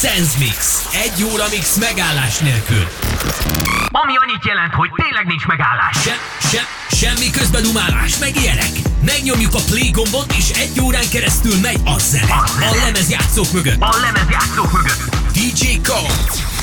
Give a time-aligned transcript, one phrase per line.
[0.00, 0.86] Sense Mix.
[0.92, 2.86] Egy óra mix megállás nélkül.
[3.90, 5.96] Ami annyit jelent, hogy tényleg nincs megállás.
[6.02, 6.16] Se,
[6.50, 6.62] se,
[6.96, 8.70] semmi közbedumálás, meg ilyenek.
[9.04, 12.34] Megnyomjuk a play gombot, és egy órán keresztül megy a zene.
[12.70, 13.80] A lemezjátszók mögött.
[13.80, 15.16] A lemezjátszók mögött.
[15.32, 16.57] DJ Colt.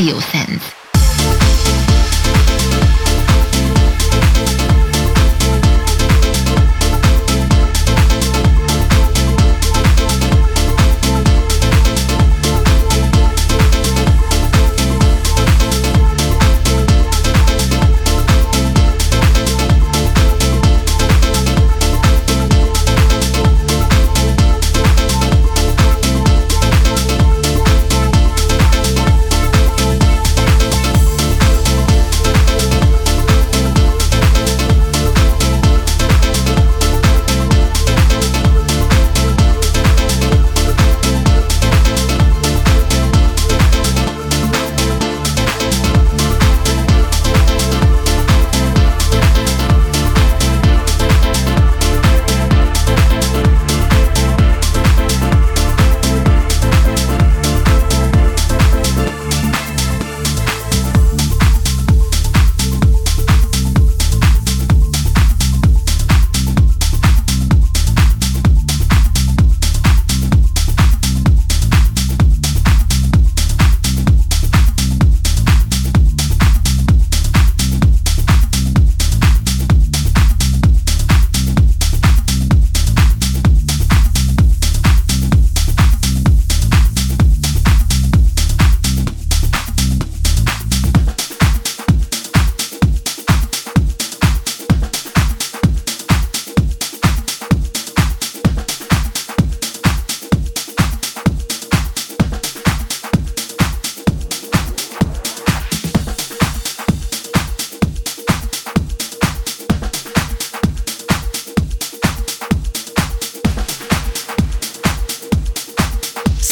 [0.00, 0.79] audio sense.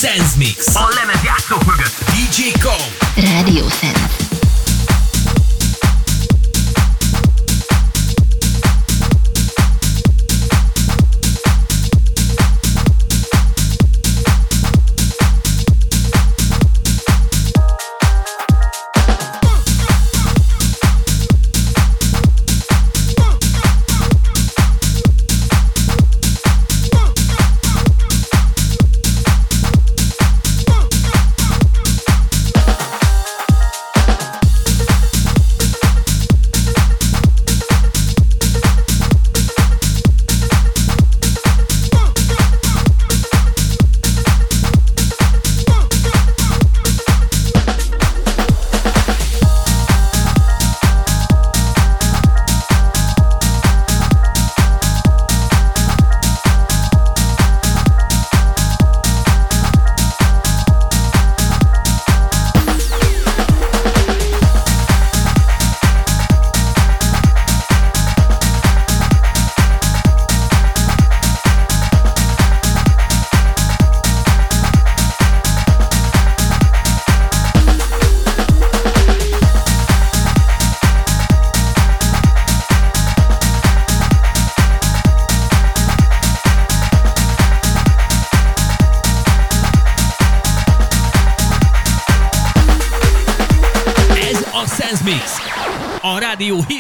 [0.01, 0.75] Sense Mix.
[0.75, 2.75] A lemezjátszók mögött DJ Go.
[3.17, 4.08] Rádió Sense.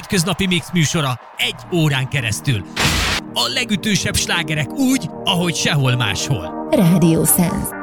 [0.08, 2.64] Hétköznapi mix műsora egy órán keresztül.
[3.32, 6.68] A legütősebb slágerek úgy, ahogy sehol máshol.
[6.70, 7.77] Radio Sense.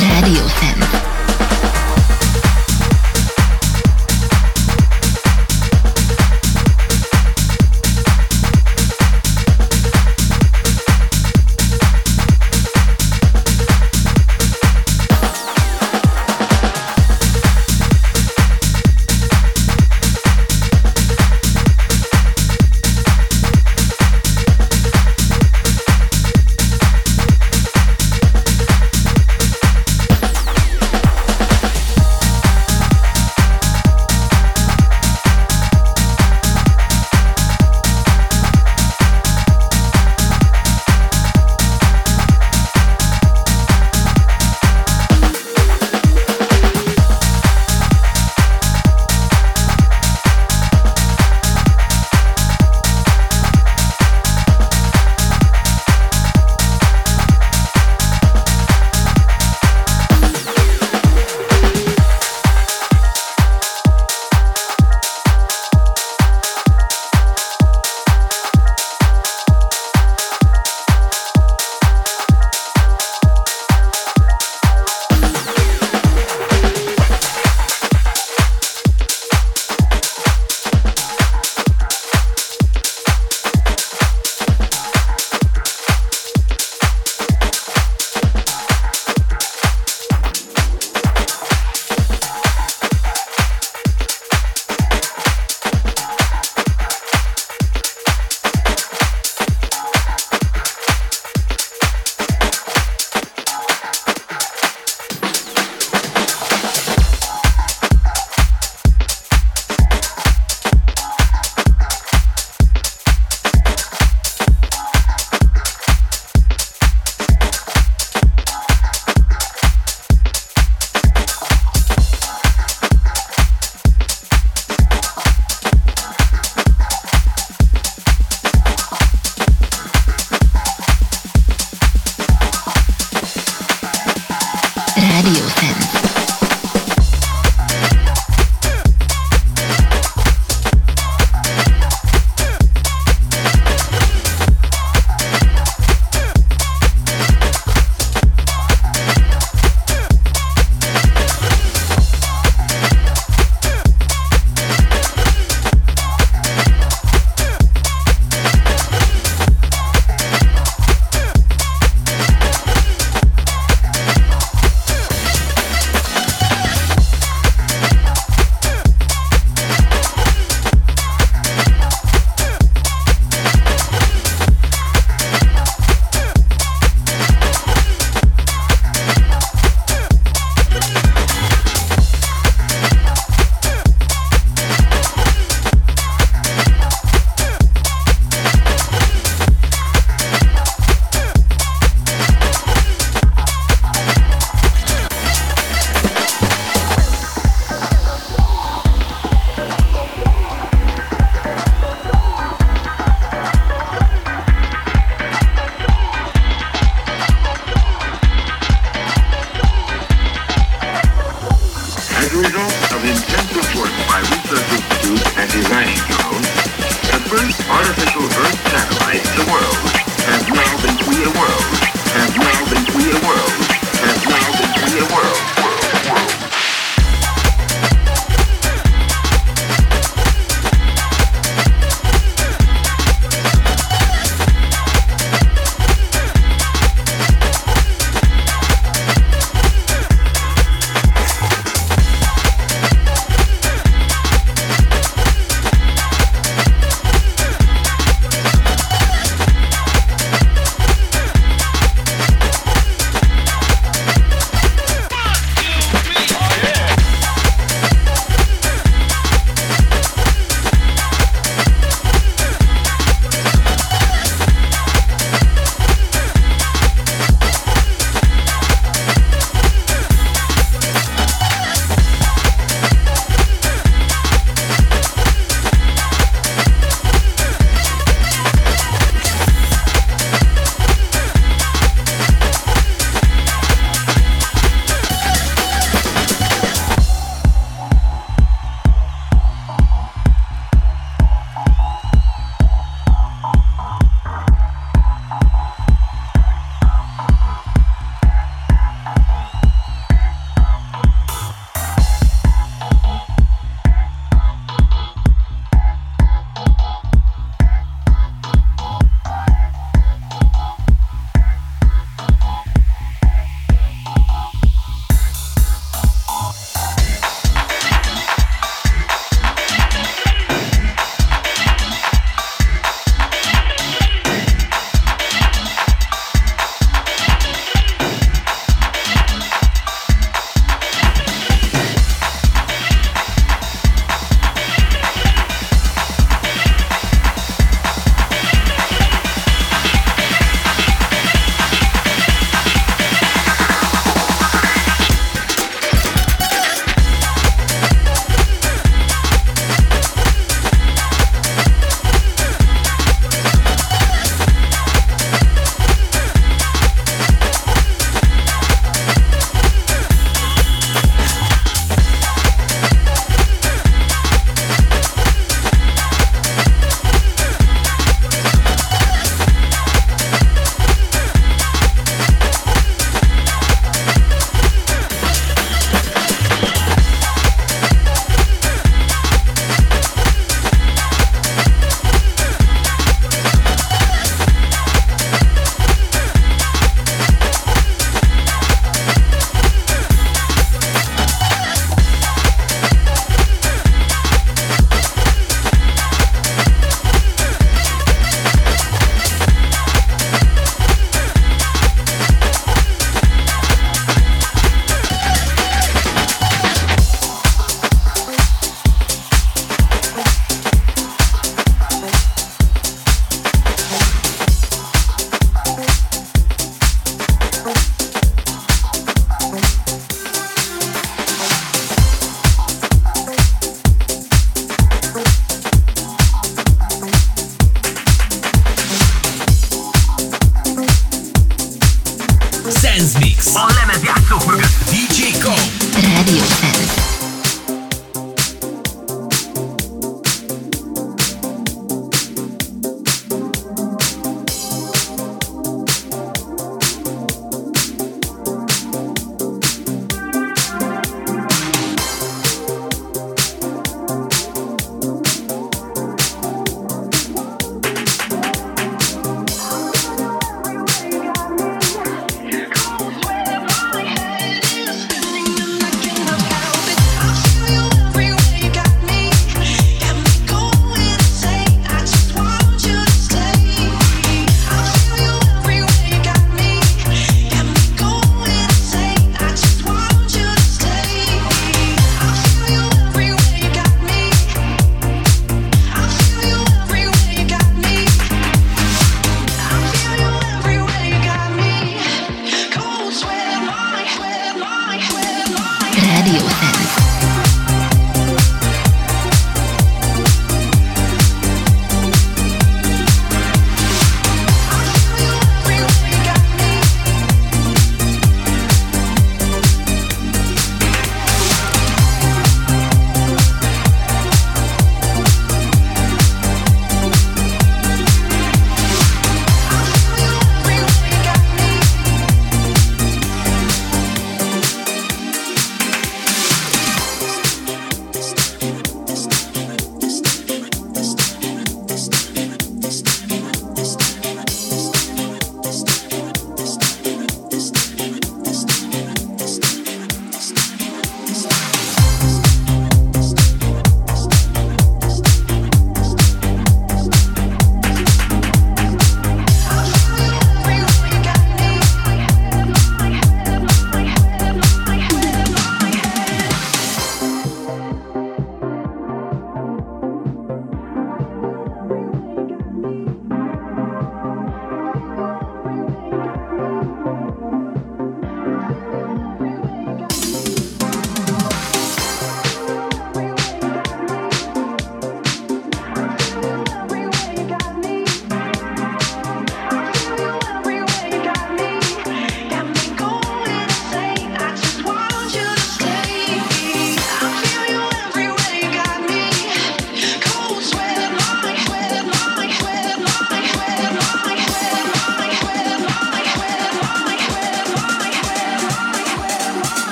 [0.00, 1.17] Rádió Szent.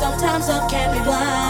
[0.00, 1.49] sometimes love can be blind.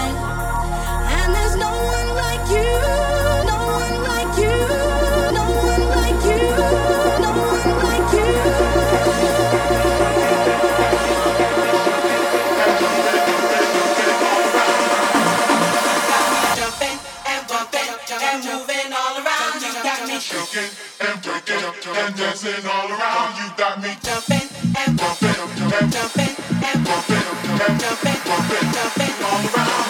[21.92, 23.37] And dancing all around.
[23.37, 24.48] You got me jumping
[24.79, 27.24] and bumping, jumping, jumping and bumping,
[27.59, 29.89] jumping, jumping, all around.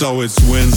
[0.00, 0.69] So it's Wednesday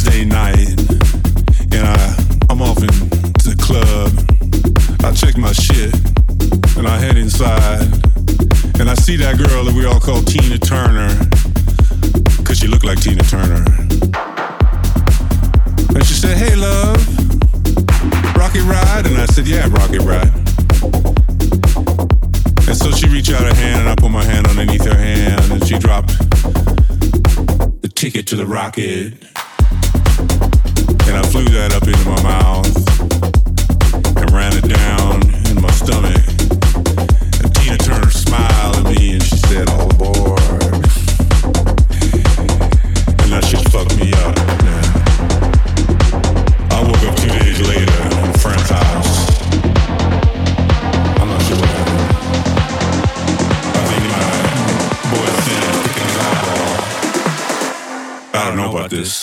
[58.94, 59.23] this.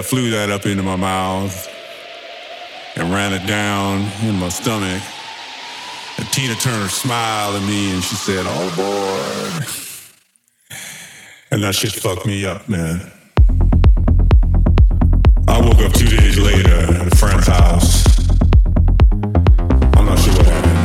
[0.00, 1.68] I flew that up into my mouth
[2.96, 5.02] and ran it down in my stomach.
[6.16, 9.66] And Tina Turner smiled at me and she said, oh, All aboard.
[11.50, 13.12] And that shit fucked me up, man.
[15.46, 18.02] I woke up two days later at a friend's house.
[19.98, 20.78] I'm not sure what happened.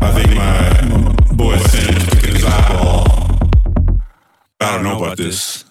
[0.00, 3.08] I think my boy Sam kicking his eyeball.
[4.60, 5.64] I don't know about this.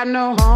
[0.00, 0.49] Got no home,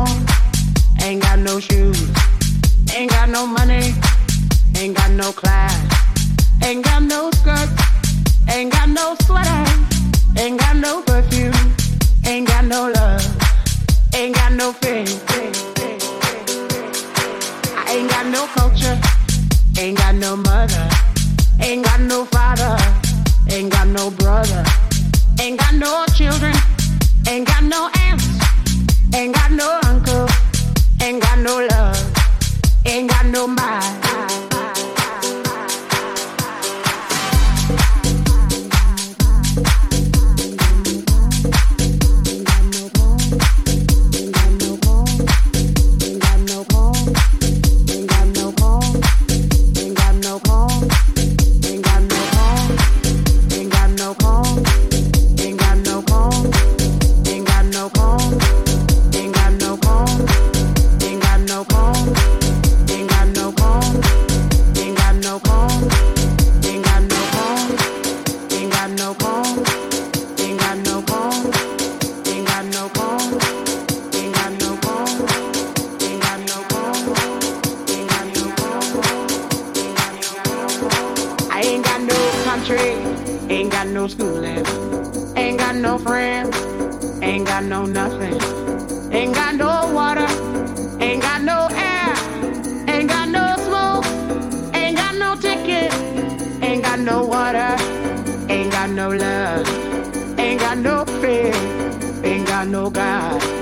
[102.84, 103.53] oh God.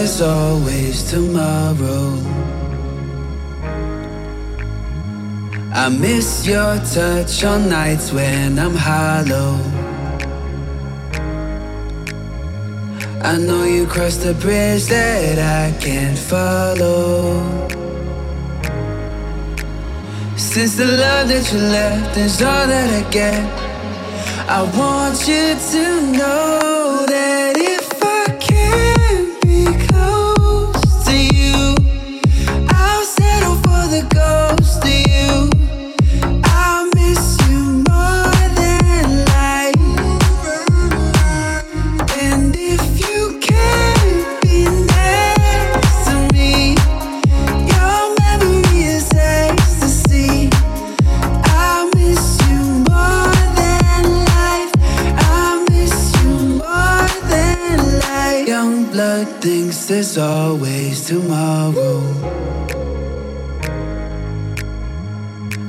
[0.00, 2.16] There's always tomorrow.
[5.74, 9.58] I miss your touch on nights when I'm hollow.
[13.30, 17.44] I know you crossed the bridge that I can't follow.
[20.38, 23.44] Since the love that you left is all that I get,
[24.48, 26.59] I want you to know
[60.14, 62.00] there's always tomorrow.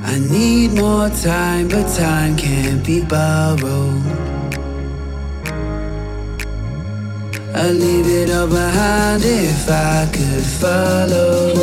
[0.03, 4.01] I need more time, but time can't be borrowed.
[7.53, 11.53] I'd leave it all behind if I could follow.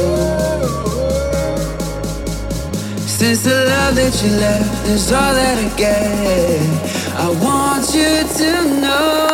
[3.07, 8.81] Since the love that you left is all that I get, I want you to
[8.81, 9.28] know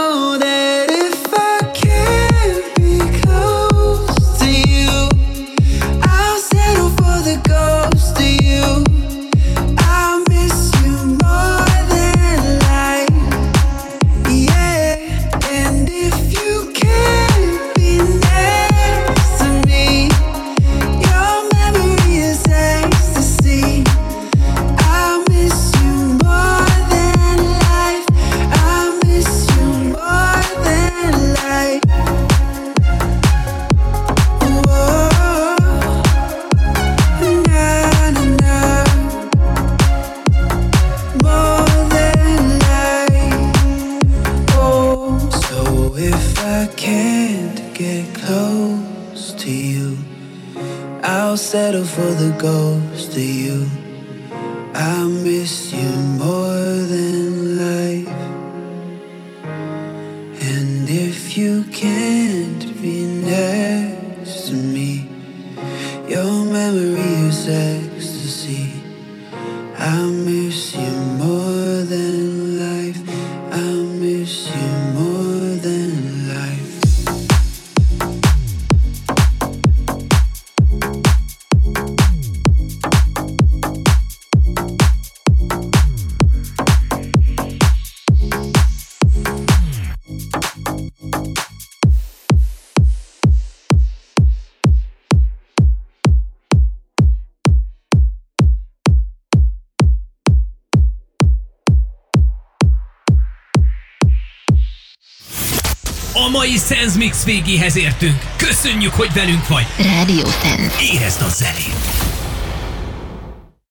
[106.45, 108.23] mai Sense Mix végéhez értünk.
[108.37, 109.67] Köszönjük, hogy velünk vagy.
[109.77, 110.83] Radio Sense.
[110.93, 112.24] Érezd a zenét!